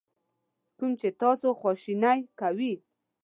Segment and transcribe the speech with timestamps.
[0.77, 2.73] کوم چې تاسو خواشینی کوي.